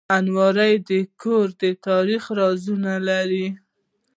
الماري 0.17 0.73
د 0.89 0.91
کور 1.21 1.47
د 1.61 1.63
تاریخ 1.87 2.23
رازونه 2.39 2.93
لري 3.07 3.47